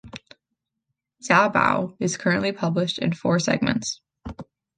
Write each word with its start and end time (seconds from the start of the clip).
"Zaobao" 1.21 1.95
is 1.99 2.17
currently 2.17 2.51
published 2.53 2.97
in 2.97 3.13
four 3.13 3.37
segments. 3.37 4.01